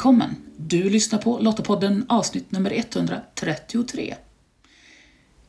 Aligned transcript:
Välkommen! 0.00 0.36
Du 0.56 0.90
lyssnar 0.90 1.18
på 1.18 1.38
Lottapodden 1.38 2.04
avsnitt 2.08 2.52
nummer 2.52 2.72
133. 2.72 4.14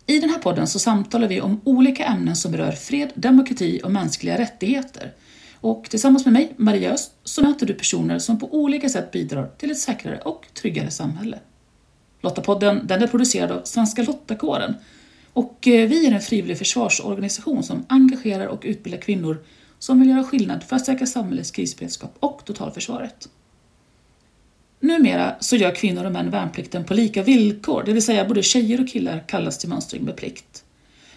I 0.06 0.20
den 0.20 0.30
här 0.30 0.38
podden 0.40 0.68
så 0.68 0.80
samtalar 0.80 1.28
vi 1.28 1.42
om 1.42 1.62
olika 1.64 2.06
ämnen 2.06 2.36
som 2.36 2.52
berör 2.52 2.72
fred, 2.72 3.12
demokrati 3.16 3.82
och 3.84 3.92
mänskliga 3.92 4.38
rättigheter. 4.38 5.14
Och 5.62 5.88
tillsammans 5.90 6.26
med 6.26 6.34
mig, 6.34 6.54
Maria 6.58 6.92
Öst, 6.94 7.12
så 7.24 7.42
möter 7.42 7.66
du 7.66 7.74
personer 7.74 8.20
som 8.20 8.40
på 8.40 8.54
olika 8.56 8.90
sätt 8.90 9.12
bidrar 9.12 9.52
till 9.58 9.72
ett 9.72 9.80
säkrare 9.80 10.20
och 10.20 10.48
tryggare 10.54 10.92
samhälle. 10.92 11.40
Lottapodden 12.22 12.88
den 12.88 13.04
är 13.04 13.08
producerad 13.08 13.52
av 13.52 13.62
Svenska 13.64 14.04
Lottakåren 14.04 14.76
och 15.34 15.68
eh, 15.68 15.90
vi 15.90 16.08
är 16.08 16.12
en 16.12 16.22
frivillig 16.22 16.58
försvarsorganisation 16.58 17.64
som 17.64 17.86
engagerar 17.90 18.48
och 18.48 18.62
utbildar 18.64 19.02
kvinnor 19.02 19.44
som 19.80 20.00
vill 20.00 20.10
göra 20.10 20.24
skillnad 20.24 20.64
för 20.64 20.76
att 20.76 20.86
säkra 20.86 21.06
samhällets 21.06 21.52
krisberedskap 21.52 22.16
och 22.20 22.46
totalförsvaret. 22.46 23.30
Numera 24.84 25.36
så 25.40 25.56
gör 25.56 25.76
kvinnor 25.76 26.06
och 26.06 26.12
män 26.12 26.30
värnplikten 26.30 26.84
på 26.84 26.94
lika 26.94 27.24
villkor, 27.24 27.84
det 27.86 27.94
vill 27.94 28.06
säga 28.06 28.26
både 28.26 28.44
tjejer 28.44 28.82
och 28.82 28.90
killar 28.90 29.24
kallas 29.28 29.58
till 29.58 29.70
mönstring 29.70 30.04
med 30.04 30.16
plikt. 30.16 30.64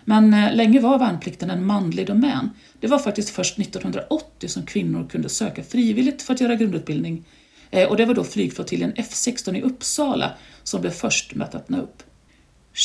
Men 0.05 0.35
eh, 0.35 0.55
länge 0.55 0.81
var 0.81 0.99
värnplikten 0.99 1.51
en 1.51 1.67
manlig 1.67 2.07
domän. 2.07 2.51
Det 2.81 2.87
var 2.87 2.99
faktiskt 2.99 3.31
först 3.31 3.59
1980 3.59 4.49
som 4.49 4.67
kvinnor 4.67 5.09
kunde 5.09 5.29
söka 5.29 5.63
frivilligt 5.63 6.23
för 6.23 6.35
att 6.35 6.41
göra 6.41 6.55
grundutbildning 6.55 7.25
eh, 7.71 7.89
och 7.89 7.97
det 7.97 8.05
var 8.05 8.15
då 8.15 8.25
flygflottiljen 8.25 8.93
F16 8.93 9.57
i 9.57 9.63
Uppsala 9.63 10.31
som 10.63 10.81
blev 10.81 10.91
först 10.91 11.35
med 11.35 11.47
att 11.47 11.55
öppna 11.55 11.81
upp. 11.81 12.03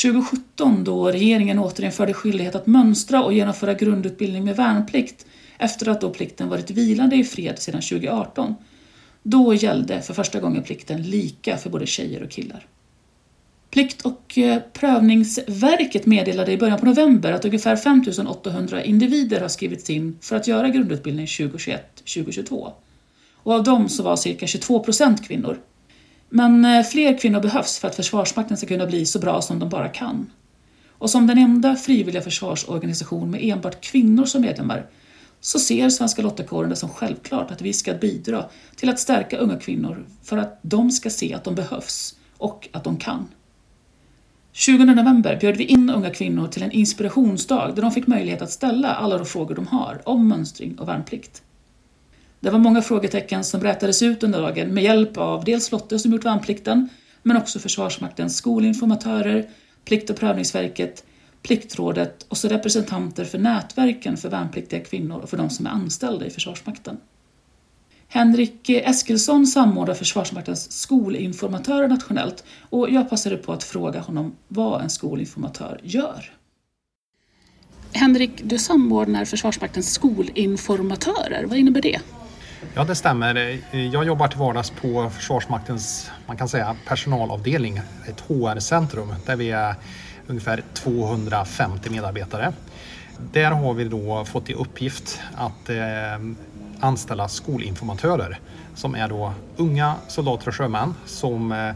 2017 0.03 0.83
då 0.83 1.11
regeringen 1.11 1.59
återinförde 1.59 2.13
skyldighet 2.13 2.55
att 2.55 2.67
mönstra 2.67 3.23
och 3.23 3.33
genomföra 3.33 3.73
grundutbildning 3.73 4.45
med 4.45 4.55
värnplikt 4.55 5.25
efter 5.57 5.89
att 5.89 6.01
då 6.01 6.09
plikten 6.09 6.49
varit 6.49 6.71
vilande 6.71 7.15
i 7.15 7.23
fred 7.23 7.59
sedan 7.59 7.81
2018. 7.81 8.55
Då 9.23 9.53
gällde 9.53 10.01
för 10.01 10.13
första 10.13 10.39
gången 10.39 10.63
plikten 10.63 11.03
lika 11.03 11.57
för 11.57 11.69
både 11.69 11.85
tjejer 11.85 12.23
och 12.23 12.29
killar. 12.29 12.65
Plikt 13.71 14.01
och 14.01 14.37
eh, 14.37 14.61
prövningsverket 14.73 16.05
meddelade 16.05 16.51
i 16.51 16.57
början 16.57 16.79
på 16.79 16.85
november 16.85 17.31
att 17.31 17.45
ungefär 17.45 17.75
5800 17.75 18.83
individer 18.83 19.41
har 19.41 19.47
skrivits 19.47 19.89
in 19.89 20.17
för 20.21 20.35
att 20.35 20.47
göra 20.47 20.69
grundutbildning 20.69 21.25
2021-2022. 21.25 22.71
Och 23.35 23.53
av 23.53 23.63
dem 23.63 23.89
så 23.89 24.03
var 24.03 24.15
cirka 24.15 24.47
22 24.47 24.79
procent 24.79 25.27
kvinnor. 25.27 25.59
Men 26.29 26.65
eh, 26.65 26.83
fler 26.83 27.17
kvinnor 27.17 27.39
behövs 27.39 27.79
för 27.79 27.87
att 27.87 27.95
Försvarsmakten 27.95 28.57
ska 28.57 28.67
kunna 28.67 28.85
bli 28.85 29.05
så 29.05 29.19
bra 29.19 29.41
som 29.41 29.59
de 29.59 29.69
bara 29.69 29.89
kan. 29.89 30.31
Och 30.89 31.09
som 31.09 31.27
den 31.27 31.37
enda 31.37 31.75
frivilliga 31.75 32.21
försvarsorganisation 32.21 33.31
med 33.31 33.43
enbart 33.43 33.81
kvinnor 33.81 34.25
som 34.25 34.41
medlemmar 34.41 34.85
så 35.41 35.59
ser 35.59 35.89
Svenska 35.89 36.21
Lottakåren 36.21 36.69
det 36.69 36.75
som 36.75 36.89
självklart 36.89 37.51
att 37.51 37.61
vi 37.61 37.73
ska 37.73 37.93
bidra 37.93 38.45
till 38.75 38.89
att 38.89 38.99
stärka 38.99 39.37
unga 39.37 39.59
kvinnor 39.59 40.05
för 40.23 40.37
att 40.37 40.59
de 40.61 40.91
ska 40.91 41.09
se 41.09 41.33
att 41.33 41.43
de 41.43 41.55
behövs 41.55 42.15
och 42.37 42.69
att 42.71 42.83
de 42.83 42.97
kan. 42.97 43.27
20 44.51 44.85
november 44.85 45.37
bjöd 45.41 45.57
vi 45.57 45.63
in 45.63 45.89
unga 45.89 46.09
kvinnor 46.09 46.47
till 46.47 46.63
en 46.63 46.71
inspirationsdag 46.71 47.71
där 47.75 47.81
de 47.81 47.91
fick 47.91 48.07
möjlighet 48.07 48.41
att 48.41 48.51
ställa 48.51 48.95
alla 48.95 49.17
de 49.17 49.25
frågor 49.25 49.55
de 49.55 49.67
har 49.67 50.01
om 50.05 50.27
mönstring 50.27 50.79
och 50.79 50.87
värnplikt. 50.87 51.43
Det 52.39 52.49
var 52.49 52.59
många 52.59 52.81
frågetecken 52.81 53.43
som 53.43 53.61
rätades 53.61 54.01
ut 54.01 54.23
under 54.23 54.41
dagen 54.41 54.73
med 54.73 54.83
hjälp 54.83 55.17
av 55.17 55.43
dels 55.43 55.71
Lotte 55.71 55.99
som 55.99 56.11
gjort 56.11 56.25
värnplikten, 56.25 56.89
men 57.23 57.37
också 57.37 57.59
Försvarsmaktens 57.59 58.37
skolinformatörer, 58.37 59.49
Plikt 59.85 60.09
och 60.09 60.15
prövningsverket, 60.15 61.05
Pliktrådet 61.41 62.25
och 62.29 62.37
så 62.37 62.47
representanter 62.47 63.25
för 63.25 63.37
nätverken 63.37 64.17
för 64.17 64.29
värnpliktiga 64.29 64.79
kvinnor 64.79 65.19
och 65.19 65.29
för 65.29 65.37
de 65.37 65.49
som 65.49 65.65
är 65.65 65.69
anställda 65.69 66.25
i 66.25 66.29
Försvarsmakten. 66.29 66.97
Henrik 68.07 68.69
Eskilsson 68.69 69.47
samordnar 69.47 69.93
Försvarsmaktens 69.93 70.71
skolinformatörer 70.71 71.87
nationellt 71.87 72.43
och 72.69 72.89
jag 72.89 73.09
passade 73.09 73.37
på 73.37 73.53
att 73.53 73.63
fråga 73.63 73.99
honom 73.99 74.35
vad 74.47 74.81
en 74.81 74.89
skolinformatör 74.89 75.79
gör. 75.83 76.31
Henrik, 77.93 78.41
du 78.43 78.57
samordnar 78.57 79.25
Försvarsmaktens 79.25 79.93
skolinformatörer. 79.93 81.45
Vad 81.45 81.57
innebär 81.57 81.81
det? 81.81 81.99
Ja, 82.73 82.83
det 82.83 82.95
stämmer. 82.95 83.59
Jag 83.71 84.05
jobbar 84.05 84.27
till 84.27 84.39
vardags 84.39 84.69
på 84.69 85.09
Försvarsmaktens 85.09 86.11
man 86.27 86.37
kan 86.37 86.49
säga, 86.49 86.75
personalavdelning, 86.87 87.81
ett 88.07 88.19
HR-centrum 88.19 89.13
där 89.25 89.35
vi 89.35 89.51
är 89.51 89.75
ungefär 90.29 90.63
250 90.73 91.89
medarbetare. 91.89 92.53
Där 93.31 93.51
har 93.51 93.73
vi 93.73 93.83
då 93.83 94.25
fått 94.25 94.49
i 94.49 94.53
uppgift 94.53 95.19
att 95.35 95.69
eh, 95.69 95.77
anställa 96.79 97.27
skolinformatörer 97.27 98.39
som 98.75 98.95
är 98.95 99.07
då 99.07 99.33
unga 99.57 99.95
soldater 100.07 100.47
och 100.47 100.55
sjömän 100.55 100.93
som 101.05 101.51
eh, 101.51 101.71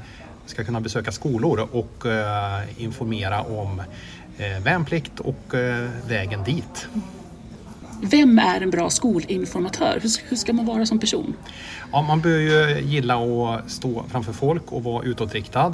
ska 0.45 0.63
kunna 0.63 0.81
besöka 0.81 1.11
skolor 1.11 1.67
och 1.71 2.05
eh, 2.05 2.83
informera 2.83 3.41
om 3.41 3.81
värnplikt 4.63 5.19
och 5.19 5.53
vägen 6.07 6.43
dit. 6.43 6.87
Vem 8.01 8.39
är 8.39 8.61
en 8.61 8.69
bra 8.69 8.89
skolinformatör? 8.89 9.99
Hur, 10.01 10.29
hur 10.29 10.37
ska 10.37 10.53
man 10.53 10.65
vara 10.65 10.85
som 10.85 10.99
person? 10.99 11.35
Ja, 11.91 12.01
man 12.01 12.21
bör 12.21 12.37
ju 12.37 12.79
gilla 12.81 13.15
att 13.15 13.71
stå 13.71 14.03
framför 14.11 14.33
folk 14.33 14.71
och 14.71 14.83
vara 14.83 15.03
utåtriktad. 15.03 15.73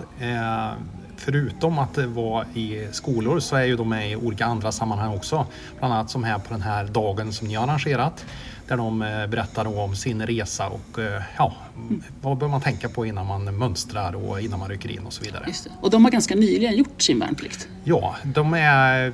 Förutom 1.19 1.79
att 1.79 1.97
vara 1.97 2.45
i 2.53 2.87
skolor 2.91 3.39
så 3.39 3.55
är 3.55 3.63
ju 3.63 3.75
de 3.75 3.89
med 3.89 4.11
i 4.11 4.15
olika 4.15 4.45
andra 4.45 4.71
sammanhang 4.71 5.15
också. 5.15 5.45
Bland 5.79 5.93
annat 5.93 6.09
som 6.09 6.23
här 6.23 6.39
på 6.39 6.53
den 6.53 6.61
här 6.61 6.83
dagen 6.85 7.33
som 7.33 7.47
ni 7.47 7.53
har 7.53 7.67
arrangerat. 7.67 8.25
Där 8.67 8.77
de 8.77 9.01
eh, 9.01 9.27
berättar 9.27 9.77
om 9.77 9.95
sin 9.95 10.25
resa 10.25 10.67
och 10.67 10.99
eh, 10.99 11.21
ja, 11.37 11.53
vad 12.21 12.37
bör 12.37 12.47
man 12.47 12.61
tänka 12.61 12.89
på 12.89 13.05
innan 13.05 13.25
man 13.25 13.57
mönstrar 13.57 14.15
och 14.15 14.41
innan 14.41 14.59
man 14.59 14.69
rycker 14.69 14.91
in 14.91 15.05
och 15.05 15.13
så 15.13 15.23
vidare. 15.23 15.45
Och 15.81 15.89
de 15.89 16.03
har 16.03 16.11
ganska 16.11 16.35
nyligen 16.35 16.77
gjort 16.77 17.01
sin 17.01 17.19
värnplikt? 17.19 17.67
Ja, 17.83 18.15
de 18.23 18.53
är 18.53 19.13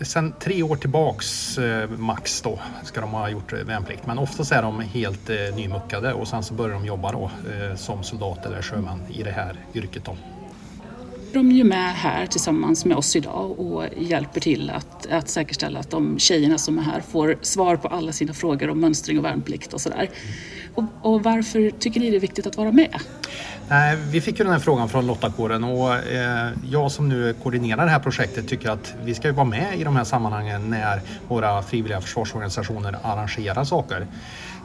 sedan 0.00 0.34
tre 0.40 0.62
år 0.62 0.76
tillbaks 0.76 1.58
eh, 1.58 1.90
max 1.90 2.42
då 2.42 2.58
ska 2.82 3.00
de 3.00 3.10
ha 3.10 3.28
gjort 3.28 3.52
värnplikt. 3.52 4.06
Men 4.06 4.18
oftast 4.18 4.52
är 4.52 4.62
de 4.62 4.80
helt 4.80 5.28
nymuckade 5.56 6.12
och 6.12 6.28
sen 6.28 6.42
så 6.42 6.54
börjar 6.54 6.74
de 6.74 6.86
jobba 6.86 7.12
då 7.12 7.30
som 7.76 8.02
soldat 8.02 8.46
eller 8.46 8.62
sjöman 8.62 9.02
i 9.08 9.22
det 9.22 9.30
här 9.30 9.56
yrket. 9.74 10.04
Då 10.04 10.16
de 11.34 11.52
ju 11.52 11.64
med 11.64 11.94
här 11.94 12.26
tillsammans 12.26 12.84
med 12.84 12.96
oss 12.96 13.16
idag 13.16 13.60
och 13.60 13.84
hjälper 13.96 14.40
till 14.40 14.70
att, 14.70 15.06
att 15.06 15.28
säkerställa 15.28 15.80
att 15.80 15.90
de 15.90 16.18
tjejerna 16.18 16.58
som 16.58 16.78
är 16.78 16.82
här 16.82 17.00
får 17.00 17.38
svar 17.42 17.76
på 17.76 17.88
alla 17.88 18.12
sina 18.12 18.34
frågor 18.34 18.70
om 18.70 18.80
mönstring 18.80 19.18
och 19.18 19.24
värnplikt 19.24 19.72
och 19.72 19.80
sådär. 19.80 20.10
Och, 20.74 20.84
och, 21.02 21.22
varför 21.22 21.70
tycker 21.70 22.00
ni 22.00 22.10
det 22.10 22.16
är 22.16 22.20
viktigt 22.20 22.46
att 22.46 22.56
vara 22.56 22.72
med? 22.72 23.00
Vi 24.10 24.20
fick 24.20 24.38
ju 24.38 24.44
den 24.44 24.52
här 24.52 24.60
frågan 24.60 24.88
från 24.88 25.06
Lottakåren 25.06 25.64
och 25.64 25.94
eh, 25.94 26.50
jag 26.70 26.92
som 26.92 27.08
nu 27.08 27.34
koordinerar 27.42 27.84
det 27.84 27.90
här 27.90 27.98
projektet 27.98 28.48
tycker 28.48 28.70
att 28.70 28.94
vi 29.04 29.14
ska 29.14 29.32
vara 29.32 29.44
med 29.44 29.80
i 29.80 29.84
de 29.84 29.96
här 29.96 30.04
sammanhangen 30.04 30.70
när 30.70 31.00
våra 31.28 31.62
frivilliga 31.62 32.00
försvarsorganisationer 32.00 32.96
arrangerar 33.02 33.64
saker. 33.64 34.06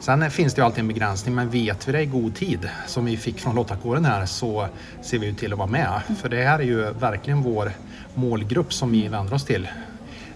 Sen 0.00 0.30
finns 0.30 0.54
det 0.54 0.60
ju 0.60 0.64
alltid 0.64 0.80
en 0.80 0.88
begränsning 0.88 1.34
men 1.34 1.50
vet 1.50 1.88
vi 1.88 1.92
det 1.92 2.02
i 2.02 2.06
god 2.06 2.34
tid 2.34 2.68
som 2.86 3.04
vi 3.04 3.16
fick 3.16 3.40
från 3.40 3.54
Lottakåren 3.54 4.04
här 4.04 4.26
så 4.26 4.66
ser 5.02 5.18
vi 5.18 5.26
ju 5.26 5.34
till 5.34 5.52
att 5.52 5.58
vara 5.58 5.68
med. 5.68 6.00
För 6.20 6.28
det 6.28 6.44
här 6.44 6.58
är 6.58 6.62
ju 6.62 6.90
verkligen 6.92 7.42
vår 7.42 7.72
målgrupp 8.14 8.72
som 8.72 8.92
vi 8.92 9.08
vänder 9.08 9.34
oss 9.34 9.44
till. 9.44 9.68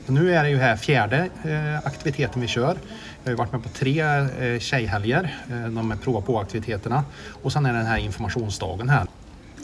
Nu 0.06 0.34
är 0.34 0.42
det 0.42 0.50
ju 0.50 0.56
här 0.56 0.76
fjärde 0.76 1.28
eh, 1.44 1.86
aktiviteten 1.86 2.42
vi 2.42 2.48
kör. 2.48 2.76
Jag 3.24 3.30
har 3.30 3.36
varit 3.36 3.52
med 3.52 3.62
på 3.62 3.68
tre 3.68 4.00
eh, 4.00 4.58
tjejhelger, 4.60 5.36
eh, 5.50 5.70
de 5.70 5.90
är 5.90 5.96
prova 5.96 6.20
på 6.20 6.38
aktiviteterna 6.38 7.04
och 7.42 7.52
sen 7.52 7.66
är 7.66 7.72
det 7.72 7.78
den 7.78 7.86
här 7.86 7.98
informationsdagen 7.98 8.88
här. 8.88 9.06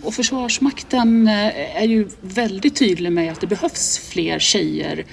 Och 0.02 0.14
Försvarsmakten 0.14 1.28
eh, 1.28 1.82
är 1.82 1.86
ju 1.86 2.08
väldigt 2.20 2.76
tydlig 2.76 3.12
med 3.12 3.32
att 3.32 3.40
det 3.40 3.46
behövs 3.46 3.98
fler 3.98 4.38
tjejer 4.38 5.04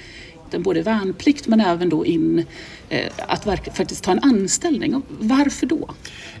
både 0.58 0.82
värnplikt 0.82 1.46
men 1.46 1.60
även 1.60 1.88
då 1.88 2.06
in 2.06 2.44
eh, 2.88 3.12
att 3.26 3.44
faktiskt 3.76 4.04
ta 4.04 4.10
en 4.10 4.22
anställning. 4.22 5.02
Varför 5.08 5.66
då? 5.66 5.90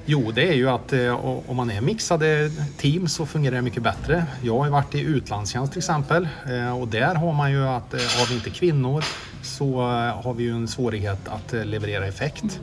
Jo, 0.06 0.30
det 0.30 0.48
är 0.48 0.54
ju 0.54 0.68
att 0.68 0.92
eh, 0.92 1.26
om 1.50 1.56
man 1.56 1.70
är 1.70 1.80
mixade 1.80 2.50
team 2.76 3.08
så 3.08 3.26
fungerar 3.26 3.56
det 3.56 3.62
mycket 3.62 3.82
bättre. 3.82 4.26
Jag 4.42 4.58
har 4.58 4.70
varit 4.70 4.94
i 4.94 5.00
utlandstjänst 5.00 5.72
till 5.72 5.78
exempel 5.78 6.28
eh, 6.46 6.80
och 6.80 6.88
där 6.88 7.14
har 7.14 7.32
man 7.32 7.52
ju 7.52 7.68
att 7.68 7.92
har 7.92 8.28
vi 8.28 8.34
inte 8.34 8.50
kvinnor 8.50 9.04
så 9.42 9.80
har 10.22 10.34
vi 10.34 10.44
ju 10.44 10.50
en 10.50 10.68
svårighet 10.68 11.28
att 11.28 11.66
leverera 11.66 12.06
effekt. 12.06 12.60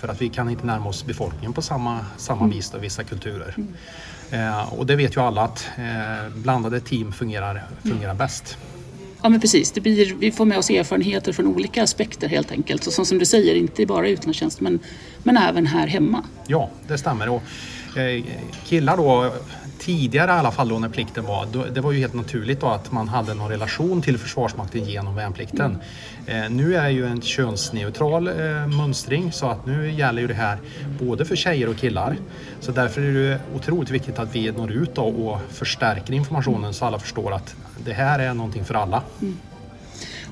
För 0.00 0.08
att 0.08 0.22
vi 0.22 0.28
kan 0.28 0.50
inte 0.50 0.66
närma 0.66 0.88
oss 0.88 1.04
befolkningen 1.04 1.52
på 1.52 1.62
samma, 1.62 2.06
samma 2.16 2.40
mm. 2.40 2.56
vis 2.56 2.74
i 2.74 2.78
vissa 2.78 3.04
kulturer. 3.04 3.54
Mm. 3.56 4.66
Och 4.68 4.86
det 4.86 4.96
vet 4.96 5.16
ju 5.16 5.20
alla 5.20 5.42
att 5.42 5.68
blandade 6.34 6.80
team 6.80 7.12
fungerar, 7.12 7.64
fungerar 7.82 8.04
mm. 8.04 8.16
bäst. 8.16 8.58
Ja 9.22 9.28
men 9.28 9.40
precis, 9.40 9.72
det 9.72 9.80
blir, 9.80 10.14
vi 10.14 10.32
får 10.32 10.44
med 10.44 10.58
oss 10.58 10.70
erfarenheter 10.70 11.32
från 11.32 11.46
olika 11.46 11.82
aspekter 11.82 12.28
helt 12.28 12.52
enkelt. 12.52 12.86
Och 12.86 12.92
som, 12.92 13.06
som 13.06 13.18
du 13.18 13.26
säger, 13.26 13.54
inte 13.54 13.86
bara 13.86 14.08
utlandstjänst 14.08 14.60
men, 14.60 14.78
men 15.22 15.36
även 15.36 15.66
här 15.66 15.86
hemma. 15.86 16.24
Ja, 16.46 16.70
det 16.88 16.98
stämmer. 16.98 17.28
Och 17.28 17.42
Eh, 17.96 18.24
killar 18.64 18.96
då, 18.96 19.32
tidigare 19.78 20.30
i 20.30 20.34
alla 20.34 20.50
fall 20.50 20.68
då 20.68 20.78
när 20.78 20.88
plikten 20.88 21.24
var, 21.24 21.46
då, 21.52 21.64
det 21.74 21.80
var 21.80 21.92
ju 21.92 21.98
helt 21.98 22.14
naturligt 22.14 22.60
då 22.60 22.66
att 22.66 22.92
man 22.92 23.08
hade 23.08 23.34
någon 23.34 23.50
relation 23.50 24.02
till 24.02 24.18
Försvarsmakten 24.18 24.84
genom 24.84 25.14
värnplikten. 25.14 25.78
Eh, 26.26 26.50
nu 26.50 26.76
är 26.76 26.88
ju 26.88 27.06
en 27.06 27.22
könsneutral 27.22 28.28
eh, 28.28 28.66
mönstring 28.66 29.32
så 29.32 29.46
att 29.46 29.66
nu 29.66 29.90
gäller 29.90 30.22
ju 30.22 30.28
det 30.28 30.34
här 30.34 30.58
både 31.00 31.24
för 31.24 31.36
tjejer 31.36 31.68
och 31.68 31.76
killar. 31.76 32.16
Så 32.60 32.72
därför 32.72 33.02
är 33.02 33.12
det 33.12 33.40
otroligt 33.54 33.90
viktigt 33.90 34.18
att 34.18 34.34
vi 34.34 34.52
når 34.52 34.72
ut 34.72 34.94
då 34.94 35.02
och 35.02 35.40
förstärker 35.50 36.12
informationen 36.12 36.74
så 36.74 36.84
alla 36.84 36.98
förstår 36.98 37.32
att 37.32 37.56
det 37.84 37.92
här 37.92 38.18
är 38.18 38.34
någonting 38.34 38.64
för 38.64 38.74
alla. 38.74 39.02
Mm. 39.22 39.36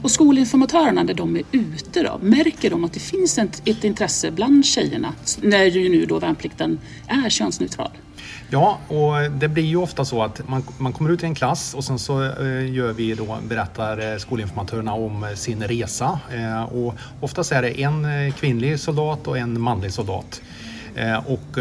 Och 0.04 0.10
skolinformatörerna 0.10 1.02
när 1.02 1.14
de 1.14 1.36
är 1.36 1.42
ute 1.52 2.02
då, 2.02 2.18
märker 2.22 2.70
de 2.70 2.84
att 2.84 2.92
det 2.92 3.00
finns 3.00 3.38
ett, 3.38 3.62
ett 3.64 3.84
intresse 3.84 4.30
bland 4.30 4.64
tjejerna 4.64 5.12
när 5.40 5.64
ju 5.64 5.88
nu 5.88 6.06
då 6.06 6.18
värnplikten 6.18 6.78
är 7.06 7.28
könsneutral? 7.28 7.90
Ja, 8.50 8.78
och 8.88 9.30
det 9.30 9.48
blir 9.48 9.62
ju 9.62 9.76
ofta 9.76 10.04
så 10.04 10.22
att 10.22 10.48
man, 10.48 10.62
man 10.78 10.92
kommer 10.92 11.10
ut 11.10 11.22
i 11.22 11.26
en 11.26 11.34
klass 11.34 11.74
och 11.74 11.84
sen 11.84 11.98
så 11.98 12.22
eh, 12.22 12.74
gör 12.74 12.92
vi 12.92 13.14
då, 13.14 13.38
berättar 13.48 14.12
eh, 14.12 14.18
skolinformatörerna 14.18 14.92
om 14.94 15.24
eh, 15.24 15.34
sin 15.34 15.62
resa. 15.62 16.20
Och 16.70 16.94
oftast 17.20 17.52
är 17.52 17.62
det 17.62 17.82
en 17.82 18.32
kvinnlig 18.32 18.80
soldat 18.80 19.26
och 19.26 19.38
en 19.38 19.60
manlig 19.60 19.92
soldat. 19.92 20.42
Och 21.26 21.58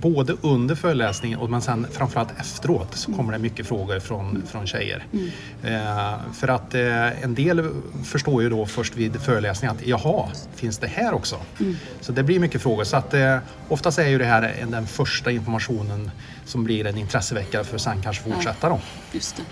både 0.00 0.36
under 0.40 0.74
föreläsningen 0.74 1.38
och 1.38 1.50
men 1.50 1.62
sen 1.62 1.86
framförallt 1.92 2.40
efteråt 2.40 2.96
så 2.96 3.12
kommer 3.12 3.32
det 3.32 3.38
mycket 3.38 3.66
frågor 3.66 4.00
från, 4.00 4.42
från 4.46 4.66
tjejer. 4.66 5.06
Mm. 5.12 5.30
Eh, 5.62 6.18
för 6.32 6.48
att 6.48 6.74
eh, 6.74 7.22
en 7.24 7.34
del 7.34 7.70
förstår 8.04 8.42
ju 8.42 8.48
då 8.48 8.66
först 8.66 8.96
vid 8.96 9.20
föreläsningen 9.20 9.76
att 9.76 9.86
jaha, 9.86 10.28
finns 10.54 10.78
det 10.78 10.86
här 10.86 11.14
också? 11.14 11.36
Mm. 11.60 11.76
Så 12.00 12.12
det 12.12 12.22
blir 12.22 12.40
mycket 12.40 12.62
frågor. 12.62 12.84
Så 12.84 12.96
att 12.96 13.14
eh, 13.14 13.38
oftast 13.68 13.98
är 13.98 14.08
ju 14.08 14.18
det 14.18 14.24
här 14.24 14.66
den 14.68 14.86
första 14.86 15.30
informationen 15.30 16.10
som 16.44 16.64
blir 16.64 16.86
en 16.86 16.98
intresseväckare 16.98 17.64
för 17.64 17.74
att 17.74 17.82
sen 17.82 18.02
kanske 18.02 18.22
fortsätta. 18.22 18.68
Då. 18.68 18.80
Just 19.12 19.36
det. 19.36 19.42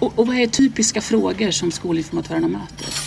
Och, 0.00 0.18
och 0.18 0.26
vad 0.26 0.36
är 0.36 0.46
typiska 0.46 1.00
frågor 1.00 1.50
som 1.50 1.72
skolinformatörerna 1.72 2.48
möter? 2.48 2.99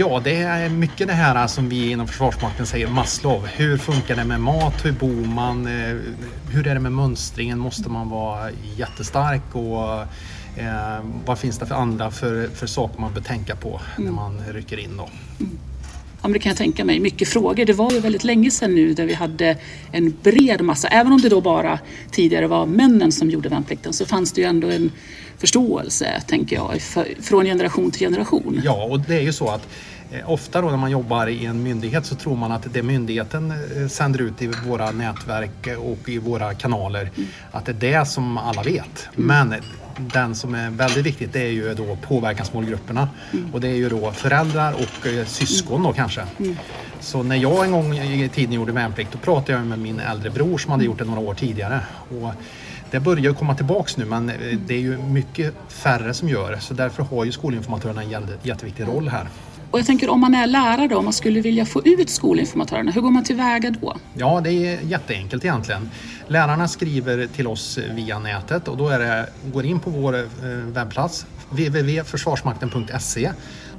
Ja, 0.00 0.20
det 0.24 0.42
är 0.42 0.68
mycket 0.68 1.08
det 1.08 1.14
här 1.14 1.46
som 1.46 1.68
vi 1.68 1.90
inom 1.90 2.08
Försvarsmakten 2.08 2.66
säger 2.66 2.88
Maslow. 2.88 3.46
Hur 3.46 3.76
funkar 3.76 4.16
det 4.16 4.24
med 4.24 4.40
mat? 4.40 4.84
Hur 4.84 4.92
bor 4.92 5.26
man? 5.26 5.66
Eh, 5.66 5.96
hur 6.50 6.66
är 6.66 6.74
det 6.74 6.80
med 6.80 6.92
mönstringen? 6.92 7.58
Måste 7.58 7.88
man 7.88 8.10
vara 8.10 8.50
jättestark? 8.76 9.42
Och 9.52 10.00
eh, 10.62 11.04
vad 11.26 11.38
finns 11.38 11.58
det 11.58 11.66
för 11.66 11.74
andra 11.74 12.10
för, 12.10 12.48
för 12.48 12.66
saker 12.66 13.00
man 13.00 13.14
bör 13.14 13.20
tänka 13.20 13.56
på 13.56 13.80
mm. 13.96 14.10
när 14.10 14.12
man 14.12 14.40
rycker 14.48 14.78
in? 14.78 14.96
Då? 14.96 15.08
Mm. 15.40 15.58
Ja, 16.22 16.28
men 16.28 16.32
det 16.32 16.38
kan 16.38 16.50
jag 16.50 16.56
tänka 16.56 16.84
mig. 16.84 17.00
Mycket 17.00 17.28
frågor. 17.28 17.64
Det 17.64 17.72
var 17.72 17.92
ju 17.92 18.00
väldigt 18.00 18.24
länge 18.24 18.50
sedan 18.50 18.74
nu 18.74 18.94
där 18.94 19.06
vi 19.06 19.14
hade 19.14 19.56
en 19.92 20.16
bred 20.22 20.60
massa. 20.60 20.88
Även 20.88 21.12
om 21.12 21.20
det 21.20 21.28
då 21.28 21.40
bara 21.40 21.78
tidigare 22.10 22.46
var 22.46 22.66
männen 22.66 23.12
som 23.12 23.30
gjorde 23.30 23.48
värnplikten 23.48 23.92
så 23.92 24.06
fanns 24.06 24.32
det 24.32 24.40
ju 24.40 24.46
ändå 24.46 24.70
en 24.70 24.90
förståelse, 25.38 26.22
tänker 26.26 26.56
jag, 26.56 26.80
från 27.22 27.44
generation 27.44 27.90
till 27.90 28.06
generation. 28.06 28.60
Ja, 28.64 28.84
och 28.84 29.00
det 29.00 29.14
är 29.14 29.20
ju 29.20 29.32
så 29.32 29.48
att 29.48 29.68
eh, 30.12 30.30
Ofta 30.30 30.60
då 30.60 30.70
när 30.70 30.76
man 30.76 30.90
jobbar 30.90 31.26
i 31.26 31.46
en 31.46 31.62
myndighet 31.62 32.06
så 32.06 32.14
tror 32.14 32.36
man 32.36 32.52
att 32.52 32.72
det 32.72 32.82
myndigheten 32.82 33.50
eh, 33.50 33.88
sänder 33.88 34.20
ut 34.20 34.42
i 34.42 34.50
våra 34.66 34.90
nätverk 34.90 35.68
och 35.78 36.08
i 36.08 36.18
våra 36.18 36.54
kanaler, 36.54 37.10
mm. 37.16 37.28
att 37.50 37.66
det 37.66 37.72
är 37.72 38.00
det 38.00 38.06
som 38.06 38.38
alla 38.38 38.62
vet. 38.62 39.08
Mm. 39.16 39.26
Men 39.26 39.60
den 40.12 40.34
som 40.34 40.54
är 40.54 40.70
väldigt 40.70 41.06
viktigt 41.06 41.32
det 41.32 41.40
är 41.40 41.52
ju 41.52 41.74
då 41.74 41.96
påverkansmålgrupperna. 41.96 43.08
Mm. 43.32 43.54
Och 43.54 43.60
det 43.60 43.68
är 43.68 43.74
ju 43.74 43.88
då 43.88 44.12
föräldrar 44.12 44.72
och 44.72 45.06
eh, 45.06 45.26
syskon 45.26 45.82
då 45.82 45.92
kanske. 45.92 46.22
Mm. 46.38 46.56
Så 47.00 47.22
när 47.22 47.36
jag 47.36 47.64
en 47.64 47.72
gång 47.72 47.94
i 47.98 48.28
tiden 48.28 48.52
gjorde 48.52 48.72
värnplikt 48.72 49.12
då 49.12 49.18
pratade 49.18 49.52
jag 49.52 49.66
med 49.66 49.78
min 49.78 50.00
äldre 50.00 50.30
bror 50.30 50.58
som 50.58 50.72
hade 50.72 50.84
gjort 50.84 50.98
det 50.98 51.04
några 51.04 51.20
år 51.20 51.34
tidigare. 51.34 51.80
Och 52.08 52.32
det 52.90 53.00
börjar 53.00 53.32
komma 53.32 53.54
tillbaks 53.54 53.96
nu 53.96 54.04
men 54.04 54.28
eh, 54.28 54.58
det 54.66 54.74
är 54.74 54.80
ju 54.80 54.98
mycket 54.98 55.54
färre 55.68 56.14
som 56.14 56.28
gör 56.28 56.50
det 56.50 56.60
så 56.60 56.74
därför 56.74 57.02
har 57.02 57.24
ju 57.24 57.32
skolinformatörerna 57.32 58.02
en 58.02 58.26
jätteviktig 58.42 58.86
roll 58.86 59.08
här. 59.08 59.28
Och 59.70 59.78
jag 59.78 59.86
tänker 59.86 60.08
om 60.08 60.20
man 60.20 60.34
är 60.34 60.46
lärare, 60.46 60.96
och 60.96 61.04
man 61.04 61.12
skulle 61.12 61.40
vilja 61.40 61.66
få 61.66 61.82
ut 61.84 62.10
skolinformatörerna, 62.10 62.90
hur 62.90 63.00
går 63.00 63.10
man 63.10 63.24
tillväga 63.24 63.70
då? 63.70 63.96
Ja, 64.14 64.40
det 64.44 64.52
är 64.52 64.80
jätteenkelt 64.82 65.44
egentligen. 65.44 65.90
Lärarna 66.28 66.68
skriver 66.68 67.26
till 67.26 67.46
oss 67.46 67.78
via 67.94 68.18
nätet 68.18 68.68
och 68.68 68.76
då 68.76 68.88
är 68.88 68.98
det, 68.98 69.26
går 69.52 69.64
in 69.64 69.80
på 69.80 69.90
vår 69.90 70.18
eh, 70.18 70.24
webbplats 70.66 71.26
www.försvarsmakten.se 71.50 73.32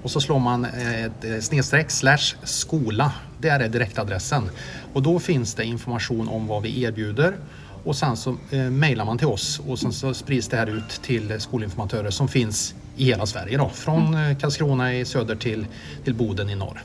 och 0.03 0.11
så 0.11 0.21
slår 0.21 0.39
man 0.39 0.65
eh, 0.65 1.05
ett 1.05 1.23
eh, 1.23 1.39
snedstreck 1.39 1.91
slash 1.91 2.35
skola. 2.44 3.11
Det 3.41 3.49
är 3.49 3.69
direktadressen. 3.69 4.49
Och 4.94 5.01
då 5.01 5.19
finns 5.19 5.53
det 5.53 5.65
information 5.65 6.29
om 6.29 6.47
vad 6.47 6.63
vi 6.63 6.83
erbjuder 6.83 7.35
och 7.83 7.95
sen 7.95 8.17
så 8.17 8.37
eh, 8.51 8.59
mejlar 8.59 9.05
man 9.05 9.17
till 9.17 9.27
oss 9.27 9.61
och 9.67 9.79
sen 9.79 9.94
så 9.94 10.13
sprids 10.13 10.47
det 10.47 10.57
här 10.57 10.67
ut 10.77 10.89
till 10.89 11.41
skolinformatörer 11.41 12.09
som 12.09 12.27
finns 12.27 12.75
i 12.97 13.05
hela 13.05 13.25
Sverige 13.25 13.57
då, 13.57 13.69
från 13.69 14.07
mm. 14.07 14.31
eh, 14.31 14.38
Karlskrona 14.38 14.95
i 14.95 15.05
söder 15.05 15.35
till, 15.35 15.65
till 16.03 16.13
Boden 16.13 16.49
i 16.49 16.55
norr. 16.55 16.83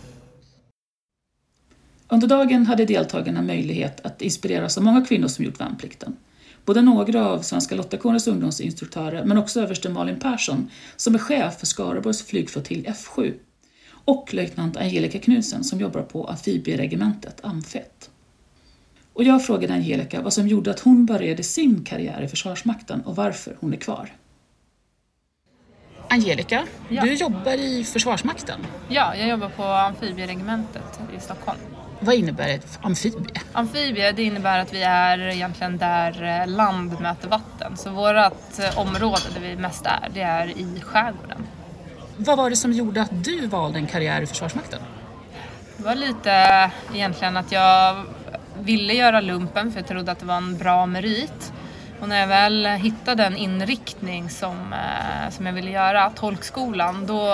Under 2.09 2.29
dagen 2.29 2.67
hade 2.67 2.85
deltagarna 2.85 3.43
möjlighet 3.43 4.07
att 4.07 4.23
inspireras 4.23 4.79
av 4.79 4.85
många 4.85 5.05
kvinnor 5.05 5.29
som 5.29 5.45
gjort 5.45 5.61
värnplikten. 5.61 6.17
Både 6.65 6.83
några 6.83 7.27
av 7.27 7.41
Svenska 7.41 7.75
Lottakårens 7.75 8.29
ungdomsinstruktörer 8.29 9.25
men 9.25 9.39
också 9.39 9.61
överste 9.61 9.89
Malin 9.89 10.21
Persson 10.21 10.71
som 10.97 11.15
är 11.15 11.19
chef 11.19 11.59
för 11.59 11.67
Skaraborgs 11.67 12.23
flygflottilj 12.23 12.87
F7 12.87 13.35
och 13.89 14.35
löjtnant 14.35 14.77
Angelica 14.77 15.19
Knudsen 15.19 15.65
som 15.65 15.81
jobbar 15.81 16.03
på 16.03 16.25
amfibieregementet 16.25 17.41
Amfett. 17.45 18.11
Och 19.13 19.25
jag 19.25 19.47
frågade 19.47 19.75
Angelica 19.75 20.23
vad 20.23 20.33
som 20.33 20.49
gjorde 20.49 20.71
att 20.71 20.81
hon 20.81 21.07
började 21.07 21.43
sin 21.43 21.85
karriär 21.85 22.23
i 22.23 22.29
Försvarsmakten 22.29 23.01
och 23.01 23.17
varför 23.17 23.57
hon 23.61 23.73
är 23.73 23.77
kvar. 23.77 24.13
Angelica, 26.09 26.67
ja. 26.89 27.03
du 27.03 27.15
jobbar 27.15 27.53
i 27.53 27.85
Försvarsmakten. 27.85 28.67
Ja, 28.89 29.17
jag 29.17 29.29
jobbar 29.29 29.49
på 29.49 29.65
amfibieregementet 29.65 31.01
i 31.17 31.21
Stockholm. 31.21 31.59
Vad 32.01 32.15
innebär 32.15 32.49
ett 32.49 32.79
amfibie? 32.83 33.41
Amfibie, 33.53 34.13
det 34.13 34.23
innebär 34.23 34.59
att 34.59 34.73
vi 34.73 34.83
är 34.83 35.19
egentligen 35.19 35.79
där 35.79 36.47
land 36.47 37.01
möter 37.01 37.29
vatten. 37.29 37.77
Så 37.77 37.91
vårt 37.91 38.77
område 38.77 39.23
där 39.35 39.41
vi 39.41 39.57
mest 39.57 39.87
är, 39.87 40.09
det 40.15 40.21
är 40.21 40.47
i 40.47 40.81
skärgården. 40.81 41.47
Vad 42.17 42.39
var 42.39 42.51
det 42.51 42.57
som 42.57 42.73
gjorde 42.73 43.03
att 43.03 43.25
du 43.25 43.47
valde 43.47 43.79
en 43.79 43.87
karriär 43.87 44.23
i 44.23 44.27
Försvarsmakten? 44.27 44.81
Det 45.77 45.85
var 45.85 45.95
lite 45.95 46.31
egentligen 46.95 47.37
att 47.37 47.53
jag 47.53 48.03
ville 48.61 48.93
göra 48.95 49.21
lumpen 49.21 49.73
för 49.73 49.81
jag 49.81 49.89
trodde 49.89 50.13
att 50.13 50.19
det 50.19 50.27
var 50.27 50.37
en 50.37 50.59
bra 50.59 50.87
merit. 50.87 51.53
Och 52.01 52.09
när 52.09 52.21
jag 52.21 52.27
väl 52.27 52.67
hittade 52.67 53.25
en 53.25 53.37
inriktning 53.37 54.31
som, 54.31 54.73
eh, 54.73 55.31
som 55.31 55.47
jag 55.47 55.53
ville 55.53 55.71
göra, 55.71 56.11
tolkskolan, 56.11 57.07
då, 57.07 57.33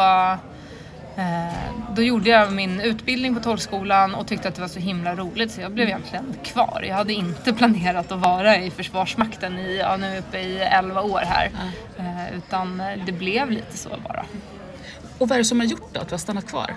eh, 1.17 1.55
då 1.91 2.03
gjorde 2.03 2.31
jag 2.31 2.53
min 2.53 2.81
utbildning 2.81 3.35
på 3.35 3.41
tolkskolan 3.41 4.15
och 4.15 4.27
tyckte 4.27 4.49
att 4.49 4.55
det 4.55 4.61
var 4.61 4.69
så 4.69 4.81
himla 4.81 5.15
roligt 5.15 5.53
så 5.53 5.61
jag 5.61 5.73
blev 5.73 5.89
egentligen 5.89 6.35
kvar. 6.45 6.85
Jag 6.89 6.95
hade 6.95 7.13
inte 7.13 7.53
planerat 7.59 8.13
att 8.13 8.21
vara 8.21 8.57
i 8.57 8.71
Försvarsmakten 8.71 9.59
i, 9.59 9.79
ja, 9.79 9.97
nu 9.97 10.19
uppe 10.19 10.39
i 10.39 10.59
11 10.59 11.03
år 11.03 11.23
här. 11.27 11.51
Mm. 11.99 12.35
utan 12.35 12.83
det 13.07 13.13
blev 13.13 13.51
lite 13.51 13.77
så 13.77 13.89
bara. 14.09 14.25
Och 15.19 15.29
vad 15.29 15.33
är 15.33 15.39
det 15.39 15.45
som 15.45 15.61
har 15.61 15.67
gjort 15.67 15.89
då, 15.93 16.01
att 16.01 16.09
du 16.09 16.13
har 16.13 16.19
stannat 16.19 16.47
kvar? 16.47 16.75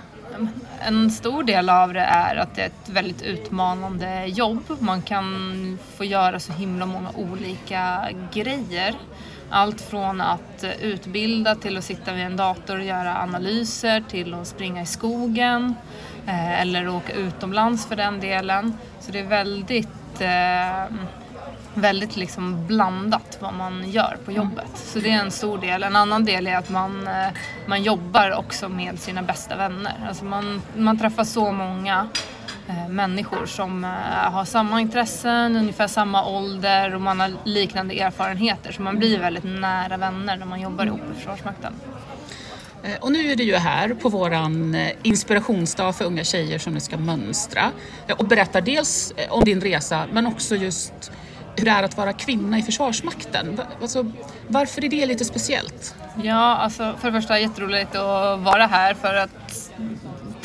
En 0.80 1.12
stor 1.12 1.44
del 1.44 1.70
av 1.70 1.94
det 1.94 2.00
är 2.00 2.36
att 2.36 2.56
det 2.56 2.62
är 2.62 2.66
ett 2.66 2.90
väldigt 2.90 3.22
utmanande 3.22 4.26
jobb. 4.26 4.64
Man 4.80 5.02
kan 5.02 5.80
få 5.98 6.06
göra 6.06 6.40
så 6.40 6.54
himla 6.54 6.86
många 6.86 7.10
olika 7.16 8.10
grejer. 8.34 8.96
Allt 9.50 9.82
från 9.82 10.22
att 10.22 10.66
utbilda 10.82 11.56
till 11.56 11.78
att 11.78 11.84
sitta 11.84 12.14
vid 12.14 12.26
en 12.26 12.38
dator 12.38 12.78
och 12.78 12.86
göra 12.86 13.18
analyser 13.18 14.04
till 14.10 14.34
att 14.34 14.48
springa 14.48 14.82
i 14.82 14.86
skogen 14.86 15.76
eh, 16.28 16.62
eller 16.62 16.90
åka 16.90 17.14
utomlands 17.14 17.86
för 17.88 17.96
den 17.96 18.20
delen. 18.20 18.78
Så 19.00 19.12
det 19.12 19.20
är 19.20 19.28
väldigt 19.28 20.22
eh, 20.22 20.96
väldigt 21.76 22.16
liksom 22.16 22.68
blandat 22.68 23.38
vad 23.40 23.54
man 23.54 23.90
gör 23.90 24.18
på 24.26 24.32
jobbet. 24.32 24.72
Så 24.76 25.00
det 25.00 25.12
är 25.12 25.20
en 25.20 25.32
stor 25.32 25.58
del. 25.58 25.84
En 25.84 25.96
annan 25.96 26.26
del 26.26 26.48
är 26.48 26.58
att 26.58 26.70
man, 26.70 27.08
eh, 27.08 27.28
man 27.66 27.84
jobbar 27.84 28.32
också 28.32 28.70
med 28.70 29.00
sina 29.00 29.22
bästa 29.22 29.56
vänner. 29.56 29.94
Alltså 30.08 30.26
man, 30.26 30.62
man 30.78 31.00
träffar 31.00 31.24
så 31.24 31.52
många 31.52 32.08
eh, 32.68 32.88
människor 32.90 33.46
som 33.46 33.84
eh, 33.84 33.90
har 34.32 34.46
samma 34.46 34.82
intressen, 34.82 35.56
ungefär 35.56 35.88
samma 35.88 36.26
ålder 36.26 36.96
och 36.96 37.02
man 37.02 37.20
har 37.20 37.34
liknande 37.44 38.00
erfarenheter. 38.00 38.72
Så 38.72 38.82
man 38.82 39.00
blir 39.00 39.20
väldigt 39.20 39.44
nära 39.44 39.98
vänner 39.98 40.38
när 40.38 40.46
man 40.46 40.62
jobbar 40.62 40.86
ihop 40.86 41.02
i 41.12 41.16
Försvarsmakten. 41.16 41.74
Och 43.00 43.12
nu 43.12 43.32
är 43.32 43.36
du 43.36 43.44
ju 43.44 43.56
här 43.56 43.94
på 43.94 44.10
våran 44.10 44.78
inspirationsdag 45.04 45.94
för 45.94 46.06
unga 46.06 46.24
tjejer 46.24 46.60
som 46.60 46.74
nu 46.74 46.80
ska 46.80 46.98
mönstra 46.98 47.72
och 48.18 48.26
berättar 48.28 48.62
dels 48.62 49.14
om 49.30 49.44
din 49.44 49.62
resa 49.62 50.06
men 50.12 50.28
också 50.28 50.56
just 50.56 51.12
hur 51.58 51.66
det 51.66 51.72
är 51.72 51.84
att 51.84 51.98
vara 51.98 52.14
kvinna 52.14 52.58
i 52.60 52.62
Försvarsmakten. 52.62 53.62
Alltså, 53.82 54.12
varför 54.48 54.86
är 54.86 54.90
det 54.90 55.06
lite 55.06 55.26
speciellt? 55.26 55.96
Ja, 56.24 56.56
alltså 56.56 56.94
för 57.00 57.12
det 57.12 57.22
första 57.22 57.40
jätteroligt 57.40 57.96
att 57.96 58.40
vara 58.40 58.66
här 58.68 58.94
för 58.94 59.16
att 59.16 59.72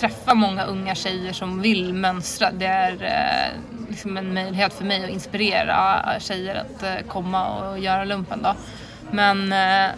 träffa 0.00 0.34
många 0.34 0.64
unga 0.64 0.94
tjejer 0.94 1.32
som 1.32 1.60
vill 1.60 1.94
mönstra. 1.94 2.50
Det 2.50 2.66
är, 2.66 2.92
eh, 2.92 3.88
liksom 3.88 4.16
en 4.16 4.34
möjlighet 4.34 4.72
för 4.72 4.84
mig 4.84 5.04
att 5.04 5.10
inspirera 5.10 6.04
tjejer 6.20 6.54
att 6.54 6.82
eh, 6.82 7.06
komma 7.08 7.70
och 7.70 7.78
göra 7.78 8.04
lumpen. 8.04 8.42
Då. 8.42 8.54
Men 9.10 9.52
eh, 9.52 9.90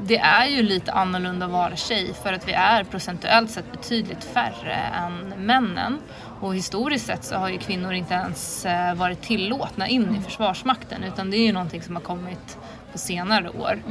det 0.00 0.18
är 0.18 0.46
ju 0.46 0.62
lite 0.62 0.92
annorlunda 0.92 1.46
att 1.46 1.52
vara 1.52 1.76
tjej 1.76 2.14
för 2.22 2.32
att 2.32 2.48
vi 2.48 2.52
är 2.52 2.84
procentuellt 2.84 3.50
sett 3.50 3.72
betydligt 3.72 4.24
färre 4.24 4.74
än 4.74 5.46
männen. 5.46 5.98
Och 6.40 6.54
historiskt 6.54 7.06
sett 7.06 7.24
så 7.24 7.34
har 7.34 7.48
ju 7.48 7.58
kvinnor 7.58 7.92
inte 7.92 8.14
ens 8.14 8.66
eh, 8.66 8.94
varit 8.94 9.22
tillåtna 9.22 9.88
in 9.88 10.16
i 10.16 10.20
Försvarsmakten 10.20 11.04
utan 11.04 11.30
det 11.30 11.36
är 11.36 11.46
ju 11.46 11.52
någonting 11.52 11.82
som 11.82 11.96
har 11.96 12.02
kommit 12.02 12.58
på 12.92 12.98
senare 12.98 13.48
år. 13.48 13.82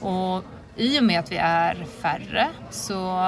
Och 0.00 0.44
i 0.76 1.00
och 1.00 1.04
med 1.04 1.20
att 1.20 1.32
vi 1.32 1.36
är 1.36 1.86
färre 2.02 2.48
så 2.70 3.20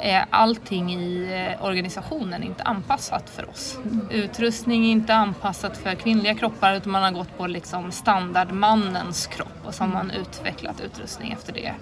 är 0.00 0.24
allting 0.30 0.92
i 0.92 1.28
eh, 1.58 1.64
organisationen 1.64 2.42
inte 2.42 2.62
anpassat 2.62 3.30
för 3.30 3.50
oss. 3.50 3.78
Utrustning 4.10 4.84
är 4.84 4.90
inte 4.90 5.14
anpassat 5.14 5.76
för 5.76 5.94
kvinnliga 5.94 6.34
kroppar 6.34 6.74
utan 6.74 6.92
man 6.92 7.02
har 7.02 7.10
gått 7.10 7.38
på 7.38 7.46
liksom 7.46 7.92
standardmannens 7.92 9.26
kropp 9.26 9.58
och 9.64 9.74
så 9.74 9.82
har 9.82 9.88
man 9.88 10.10
utvecklat 10.10 10.80
utrustning 10.80 11.32
efter 11.32 11.52
det. 11.52 11.74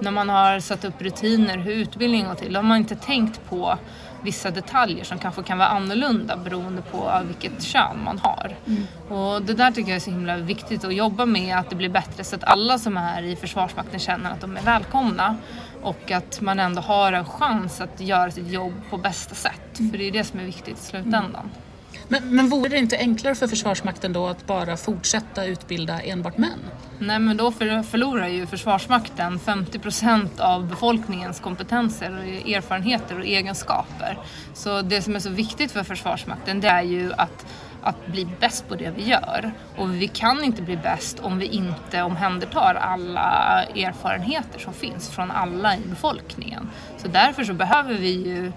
När 0.00 0.10
man 0.10 0.28
har 0.28 0.60
satt 0.60 0.84
upp 0.84 1.02
rutiner 1.02 1.58
hur 1.58 1.72
utbildning 1.72 2.24
går 2.24 2.34
till, 2.34 2.52
då 2.52 2.58
har 2.58 2.64
man 2.64 2.76
inte 2.76 2.96
tänkt 2.96 3.40
på 3.48 3.78
vissa 4.22 4.50
detaljer 4.50 5.04
som 5.04 5.18
kanske 5.18 5.42
kan 5.42 5.58
vara 5.58 5.68
annorlunda 5.68 6.36
beroende 6.36 6.82
på 6.82 7.22
vilket 7.26 7.62
kön 7.62 8.04
man 8.04 8.18
har. 8.18 8.56
Mm. 8.66 8.86
Och 9.08 9.42
det 9.42 9.54
där 9.54 9.70
tycker 9.70 9.90
jag 9.90 9.96
är 9.96 10.00
så 10.00 10.10
himla 10.10 10.36
viktigt 10.36 10.84
att 10.84 10.94
jobba 10.94 11.26
med, 11.26 11.58
att 11.58 11.70
det 11.70 11.76
blir 11.76 11.88
bättre 11.88 12.24
så 12.24 12.36
att 12.36 12.44
alla 12.44 12.78
som 12.78 12.96
är 12.96 13.22
i 13.22 13.36
Försvarsmakten 13.36 14.00
känner 14.00 14.30
att 14.30 14.40
de 14.40 14.56
är 14.56 14.62
välkomna 14.62 15.36
och 15.82 16.10
att 16.10 16.40
man 16.40 16.60
ändå 16.60 16.80
har 16.80 17.12
en 17.12 17.24
chans 17.24 17.80
att 17.80 18.00
göra 18.00 18.30
sitt 18.30 18.48
jobb 18.52 18.74
på 18.90 18.96
bästa 18.96 19.34
sätt. 19.34 19.78
Mm. 19.78 19.90
För 19.90 19.98
det 19.98 20.08
är 20.08 20.12
det 20.12 20.24
som 20.24 20.40
är 20.40 20.44
viktigt 20.44 20.78
i 20.78 20.82
slutändan. 20.82 21.34
Mm. 21.34 21.50
Men, 22.08 22.36
men 22.36 22.48
vore 22.48 22.68
det 22.68 22.78
inte 22.78 22.98
enklare 22.98 23.34
för 23.34 23.46
Försvarsmakten 23.46 24.12
då 24.12 24.26
att 24.26 24.46
bara 24.46 24.76
fortsätta 24.76 25.44
utbilda 25.44 26.00
enbart 26.00 26.38
män? 26.38 26.58
Nej 26.98 27.18
men 27.18 27.36
då 27.36 27.52
förlorar 27.52 28.28
ju 28.28 28.46
Försvarsmakten 28.46 29.38
50 29.38 29.78
procent 29.78 30.40
av 30.40 30.66
befolkningens 30.66 31.40
kompetenser, 31.40 32.18
och 32.18 32.50
erfarenheter 32.50 33.18
och 33.18 33.24
egenskaper. 33.24 34.18
Så 34.54 34.82
det 34.82 35.02
som 35.02 35.16
är 35.16 35.20
så 35.20 35.30
viktigt 35.30 35.72
för 35.72 35.82
Försvarsmakten 35.82 36.60
det 36.60 36.68
är 36.68 36.82
ju 36.82 37.12
att 37.12 37.46
att 37.82 38.06
bli 38.06 38.28
bäst 38.40 38.68
på 38.68 38.74
det 38.74 38.90
vi 38.90 39.02
gör. 39.02 39.52
Och 39.76 39.94
vi 39.94 40.08
kan 40.08 40.44
inte 40.44 40.62
bli 40.62 40.76
bäst 40.76 41.20
om 41.20 41.38
vi 41.38 41.46
inte 41.46 42.02
omhändertar 42.02 42.74
alla 42.74 43.64
erfarenheter 43.64 44.58
som 44.58 44.72
finns 44.72 45.10
från 45.10 45.30
alla 45.30 45.76
i 45.76 45.80
befolkningen. 45.86 46.70
Så 46.96 47.08
därför 47.08 47.44
så 47.44 47.52
behöver 47.52 47.94
vi 47.94 48.10
ju 48.10 48.52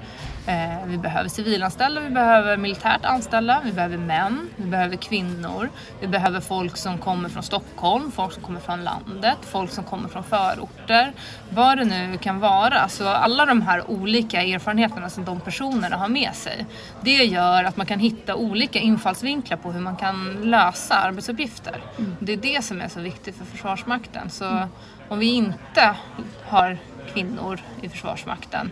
vi 0.85 0.97
behöver 0.97 1.29
civilanställda, 1.29 2.01
vi 2.01 2.09
behöver 2.09 2.57
militärt 2.57 3.05
anställda, 3.05 3.61
vi 3.65 3.71
behöver 3.71 3.97
män, 3.97 4.49
vi 4.55 4.65
behöver 4.65 4.95
kvinnor, 4.95 5.69
vi 5.99 6.07
behöver 6.07 6.39
folk 6.39 6.77
som 6.77 6.97
kommer 6.97 7.29
från 7.29 7.43
Stockholm, 7.43 8.11
folk 8.11 8.33
som 8.33 8.43
kommer 8.43 8.59
från 8.59 8.83
landet, 8.83 9.37
folk 9.41 9.71
som 9.71 9.83
kommer 9.83 10.09
från 10.09 10.23
förorter, 10.23 11.13
vad 11.49 11.77
det 11.77 11.85
nu 11.85 12.17
kan 12.17 12.39
vara. 12.39 12.89
Så 12.89 13.07
alla 13.07 13.45
de 13.45 13.61
här 13.61 13.91
olika 13.91 14.43
erfarenheterna 14.43 15.09
som 15.09 15.25
de 15.25 15.39
personerna 15.39 15.97
har 15.97 16.09
med 16.09 16.35
sig, 16.35 16.65
det 17.01 17.25
gör 17.25 17.63
att 17.63 17.77
man 17.77 17.85
kan 17.85 17.99
hitta 17.99 18.35
olika 18.35 18.79
infallsvinklar 18.79 19.57
på 19.57 19.71
hur 19.71 19.81
man 19.81 19.95
kan 19.95 20.41
lösa 20.43 20.95
arbetsuppgifter. 20.95 21.81
Mm. 21.97 22.15
Det 22.19 22.33
är 22.33 22.37
det 22.37 22.63
som 22.63 22.81
är 22.81 22.87
så 22.87 22.99
viktigt 22.99 23.37
för 23.37 23.45
Försvarsmakten. 23.45 24.29
Så 24.29 24.67
om 25.09 25.19
vi 25.19 25.31
inte 25.33 25.95
har 26.47 26.77
kvinnor 27.13 27.59
i 27.81 27.89
Försvarsmakten 27.89 28.71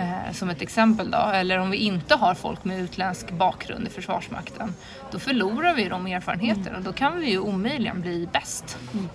eh, 0.00 0.32
som 0.32 0.50
ett 0.50 0.62
exempel 0.62 1.10
då, 1.10 1.18
eller 1.18 1.58
om 1.58 1.70
vi 1.70 1.76
inte 1.76 2.14
har 2.14 2.34
folk 2.34 2.64
med 2.64 2.80
utländsk 2.80 3.30
bakgrund 3.30 3.86
i 3.86 3.90
Försvarsmakten, 3.90 4.74
då 5.10 5.18
förlorar 5.18 5.74
vi 5.74 5.88
de 5.88 6.06
erfarenheterna 6.06 6.78
och 6.78 6.84
då 6.84 6.92
kan 6.92 7.20
vi 7.20 7.30
ju 7.30 7.38
omöjligen 7.38 8.00
bli 8.00 8.28
bäst. 8.32 8.78
Mm. 8.92 9.08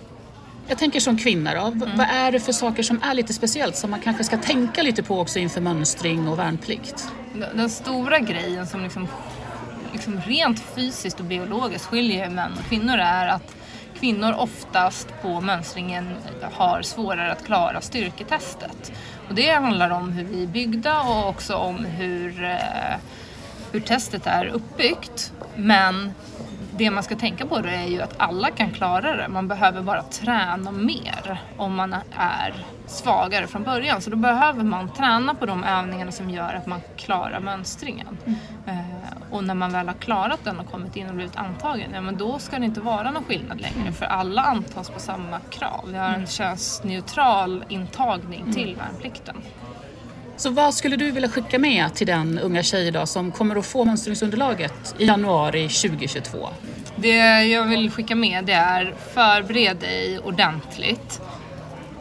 Jag 0.68 0.78
tänker 0.78 1.00
som 1.00 1.18
kvinna 1.18 1.54
då, 1.54 1.66
mm. 1.66 1.96
vad 1.96 2.06
är 2.06 2.32
det 2.32 2.40
för 2.40 2.52
saker 2.52 2.82
som 2.82 3.02
är 3.02 3.14
lite 3.14 3.32
speciellt 3.32 3.76
som 3.76 3.90
man 3.90 4.00
kanske 4.00 4.24
ska 4.24 4.36
tänka 4.36 4.82
lite 4.82 5.02
på 5.02 5.20
också 5.20 5.38
inför 5.38 5.60
mönstring 5.60 6.28
och 6.28 6.38
värnplikt? 6.38 7.08
Den 7.54 7.70
stora 7.70 8.18
grejen 8.18 8.66
som 8.66 8.82
liksom, 8.82 9.08
liksom 9.92 10.20
rent 10.20 10.60
fysiskt 10.60 11.20
och 11.20 11.26
biologiskt 11.26 11.84
skiljer 11.84 12.30
män 12.30 12.52
och 12.58 12.68
kvinnor 12.68 12.98
är 12.98 13.28
att 13.28 13.56
kvinnor 14.00 14.34
oftast 14.38 15.08
på 15.22 15.40
mönstringen 15.40 16.14
har 16.52 16.82
svårare 16.82 17.32
att 17.32 17.44
klara 17.44 17.80
styrketestet. 17.80 18.92
Och 19.28 19.34
det 19.34 19.50
handlar 19.50 19.90
om 19.90 20.12
hur 20.12 20.24
vi 20.24 20.42
är 20.42 20.46
byggda 20.46 21.00
och 21.00 21.28
också 21.28 21.54
om 21.54 21.84
hur, 21.84 22.44
eh, 22.44 22.96
hur 23.72 23.80
testet 23.80 24.26
är 24.26 24.46
uppbyggt. 24.46 25.32
Men 25.56 26.12
det 26.76 26.90
man 26.90 27.02
ska 27.02 27.16
tänka 27.16 27.46
på 27.46 27.60
då 27.60 27.68
är 27.68 27.86
ju 27.86 28.02
att 28.02 28.14
alla 28.16 28.50
kan 28.50 28.70
klara 28.70 29.16
det. 29.16 29.28
Man 29.28 29.48
behöver 29.48 29.82
bara 29.82 30.02
träna 30.02 30.72
mer 30.72 31.40
om 31.56 31.74
man 31.74 31.96
är 32.18 32.54
svagare 32.86 33.46
från 33.46 33.62
början. 33.62 34.00
Så 34.00 34.10
då 34.10 34.16
behöver 34.16 34.64
man 34.64 34.92
träna 34.92 35.34
på 35.34 35.46
de 35.46 35.64
övningarna 35.64 36.12
som 36.12 36.30
gör 36.30 36.54
att 36.54 36.66
man 36.66 36.80
klarar 36.96 37.40
mönstringen. 37.40 38.18
Mm. 38.26 38.38
Och 39.36 39.44
när 39.44 39.54
man 39.54 39.72
väl 39.72 39.88
har 39.88 39.94
klarat 39.94 40.40
den 40.44 40.58
och 40.58 40.70
kommit 40.70 40.96
in 40.96 41.08
och 41.08 41.14
blivit 41.14 41.36
antagen, 41.36 41.90
ja 41.94 42.00
men 42.00 42.16
då 42.16 42.38
ska 42.38 42.58
det 42.58 42.64
inte 42.64 42.80
vara 42.80 43.10
någon 43.10 43.24
skillnad 43.24 43.60
längre. 43.60 43.80
Mm. 43.80 43.92
För 43.92 44.06
alla 44.06 44.42
antas 44.42 44.90
på 44.90 45.00
samma 45.00 45.40
krav. 45.40 45.88
Vi 45.88 45.96
har 45.96 46.08
en 46.08 46.14
mm. 46.14 46.26
könsneutral 46.26 47.64
intagning 47.68 48.40
mm. 48.40 48.54
till 48.54 48.76
värnplikten. 48.76 49.36
Så 50.36 50.50
vad 50.50 50.74
skulle 50.74 50.96
du 50.96 51.10
vilja 51.10 51.28
skicka 51.28 51.58
med 51.58 51.94
till 51.94 52.06
den 52.06 52.38
unga 52.38 52.62
tjej 52.62 52.86
idag 52.86 53.08
som 53.08 53.32
kommer 53.32 53.56
att 53.56 53.66
få 53.66 53.84
mönstringsunderlaget 53.84 54.94
i 54.98 55.06
januari 55.06 55.68
2022? 55.68 56.48
Det 56.96 57.44
jag 57.44 57.64
vill 57.64 57.90
skicka 57.90 58.14
med 58.14 58.44
det 58.44 58.52
är 58.52 58.94
förbered 59.14 59.76
dig 59.76 60.18
ordentligt 60.18 61.20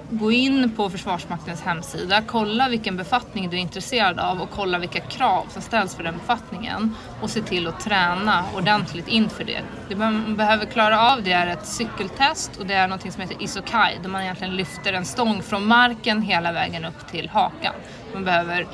gå 0.09 0.31
in 0.31 0.71
på 0.75 0.89
Försvarsmaktens 0.89 1.61
hemsida, 1.61 2.21
kolla 2.27 2.69
vilken 2.69 2.97
befattning 2.97 3.49
du 3.49 3.57
är 3.57 3.61
intresserad 3.61 4.19
av 4.19 4.41
och 4.41 4.49
kolla 4.51 4.77
vilka 4.79 4.99
krav 4.99 5.45
som 5.49 5.61
ställs 5.61 5.95
för 5.95 6.03
den 6.03 6.17
befattningen 6.17 6.95
och 7.21 7.29
se 7.29 7.41
till 7.41 7.67
att 7.67 7.79
träna 7.79 8.45
ordentligt 8.55 9.07
inför 9.07 9.43
det. 9.43 9.61
Det 9.89 9.95
man 9.95 10.35
behöver 10.35 10.65
klara 10.65 11.11
av 11.11 11.23
det 11.23 11.31
är 11.31 11.47
ett 11.47 11.65
cykeltest 11.65 12.57
och 12.57 12.65
det 12.65 12.73
är 12.73 12.87
något 12.87 13.13
som 13.13 13.21
heter 13.21 13.43
isokai 13.43 13.97
där 14.01 14.09
man 14.09 14.21
egentligen 14.21 14.55
lyfter 14.55 14.93
en 14.93 15.05
stång 15.05 15.43
från 15.43 15.65
marken 15.65 16.21
hela 16.21 16.51
vägen 16.51 16.85
upp 16.85 17.07
till 17.11 17.29
hakan. 17.29 17.73
Man 18.13 18.23
behöver 18.23 18.67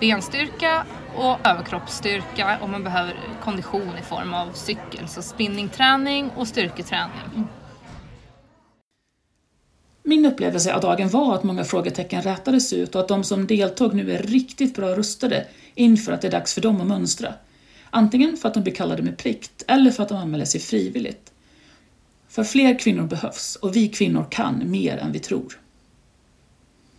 benstyrka 0.00 0.84
och 1.16 1.46
överkroppsstyrka 1.46 2.58
och 2.60 2.68
man 2.68 2.84
behöver 2.84 3.16
kondition 3.40 3.92
i 4.00 4.02
form 4.02 4.34
av 4.34 4.50
cykel, 4.52 5.08
så 5.08 5.22
spinningträning 5.22 6.30
och 6.36 6.48
styrketräning. 6.48 7.48
Min 10.08 10.26
upplevelse 10.26 10.74
av 10.74 10.80
dagen 10.80 11.08
var 11.08 11.34
att 11.34 11.42
många 11.42 11.64
frågetecken 11.64 12.22
rätades 12.22 12.72
ut 12.72 12.94
och 12.94 13.00
att 13.00 13.08
de 13.08 13.24
som 13.24 13.46
deltog 13.46 13.94
nu 13.94 14.12
är 14.12 14.22
riktigt 14.22 14.74
bra 14.74 14.94
rustade 14.94 15.46
inför 15.74 16.12
att 16.12 16.22
det 16.22 16.28
är 16.28 16.32
dags 16.32 16.54
för 16.54 16.60
dem 16.60 16.80
att 16.80 16.86
mönstra. 16.86 17.34
Antingen 17.90 18.36
för 18.36 18.48
att 18.48 18.54
de 18.54 18.62
blir 18.62 18.74
kallade 18.74 19.02
med 19.02 19.16
plikt 19.16 19.64
eller 19.66 19.90
för 19.90 20.02
att 20.02 20.08
de 20.08 20.18
anmäler 20.18 20.44
sig 20.44 20.60
frivilligt. 20.60 21.32
För 22.28 22.44
fler 22.44 22.78
kvinnor 22.78 23.06
behövs 23.06 23.56
och 23.56 23.76
vi 23.76 23.88
kvinnor 23.88 24.26
kan 24.30 24.70
mer 24.70 24.96
än 24.96 25.12
vi 25.12 25.18
tror. 25.18 25.60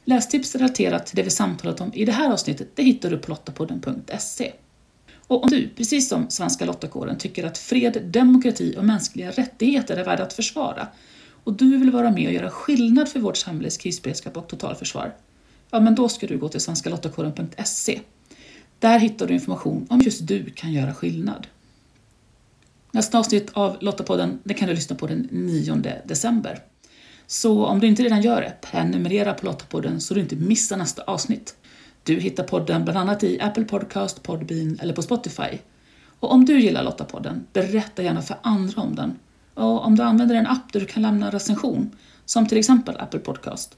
Lästips 0.05 0.55
relaterat 0.55 1.05
till 1.05 1.15
det 1.15 1.23
vi 1.23 1.29
samtalat 1.29 1.81
om 1.81 1.93
i 1.93 2.05
det 2.05 2.11
här 2.11 2.31
avsnittet 2.31 2.75
det 2.75 2.83
hittar 2.83 3.09
du 3.09 3.17
på 3.17 3.31
lottapodden.se. 3.31 4.51
Och 5.27 5.43
om 5.43 5.49
du, 5.49 5.69
precis 5.75 6.09
som 6.09 6.29
Svenska 6.29 6.65
Lottakåren, 6.65 7.17
tycker 7.17 7.43
att 7.43 7.57
fred, 7.57 8.01
demokrati 8.05 8.75
och 8.77 8.85
mänskliga 8.85 9.31
rättigheter 9.31 9.97
är 9.97 10.05
värda 10.05 10.23
att 10.23 10.33
försvara 10.33 10.87
och 11.47 11.53
du 11.53 11.77
vill 11.77 11.91
vara 11.91 12.11
med 12.11 12.27
och 12.27 12.33
göra 12.33 12.49
skillnad 12.49 13.09
för 13.09 13.19
vårt 13.19 13.37
samhälles 13.37 13.77
krisberedskap 13.77 14.37
och 14.37 14.47
totalförsvar, 14.47 15.15
ja 15.71 15.79
men 15.79 15.95
då 15.95 16.09
ska 16.09 16.27
du 16.27 16.37
gå 16.37 16.49
till 16.49 16.61
svenskalottakåren.se. 16.61 17.99
Där 18.79 18.99
hittar 18.99 19.27
du 19.27 19.33
information 19.33 19.87
om 19.89 20.01
just 20.01 20.27
du 20.27 20.45
kan 20.45 20.73
göra 20.73 20.93
skillnad. 20.93 21.47
Nästa 22.91 23.19
avsnitt 23.19 23.49
av 23.53 23.77
Lottapodden 23.79 24.39
det 24.43 24.53
kan 24.53 24.67
du 24.67 24.73
lyssna 24.73 24.95
på 24.95 25.07
den 25.07 25.27
9 25.31 25.75
december. 26.05 26.59
Så 27.27 27.65
om 27.65 27.79
du 27.79 27.87
inte 27.87 28.03
redan 28.03 28.21
gör 28.21 28.41
det, 28.41 28.53
prenumerera 28.61 29.33
på 29.33 29.45
Lottapodden 29.45 30.01
så 30.01 30.13
du 30.13 30.19
inte 30.19 30.35
missar 30.35 30.77
nästa 30.77 31.01
avsnitt. 31.01 31.55
Du 32.03 32.19
hittar 32.19 32.43
podden 32.43 32.83
bland 32.83 32.99
annat 32.99 33.23
i 33.23 33.39
Apple 33.41 33.63
Podcast, 33.63 34.23
Podbean 34.23 34.79
eller 34.81 34.93
på 34.93 35.01
Spotify. 35.01 35.57
Och 36.19 36.31
om 36.31 36.45
du 36.45 36.59
gillar 36.59 36.83
Lottapodden, 36.83 37.45
berätta 37.53 38.03
gärna 38.03 38.21
för 38.21 38.37
andra 38.41 38.81
om 38.81 38.95
den 38.95 39.15
och 39.57 39.85
om 39.85 39.95
du 39.95 40.03
använder 40.03 40.35
en 40.35 40.47
app 40.47 40.73
där 40.73 40.79
du 40.79 40.85
kan 40.85 41.03
lämna 41.03 41.31
recension, 41.31 41.95
som 42.25 42.47
till 42.47 42.57
exempel 42.57 42.97
Apple 42.99 43.19
Podcast, 43.19 43.77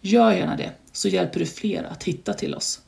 gör 0.00 0.32
gärna 0.32 0.56
det 0.56 0.72
så 0.92 1.08
hjälper 1.08 1.40
du 1.40 1.46
fler 1.46 1.84
att 1.84 2.04
hitta 2.04 2.34
till 2.34 2.54
oss. 2.54 2.80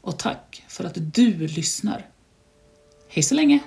Och 0.00 0.18
tack 0.18 0.64
för 0.68 0.84
att 0.84 1.14
du 1.14 1.46
lyssnar. 1.46 2.06
Hej 3.08 3.22
så 3.22 3.34
länge! 3.34 3.60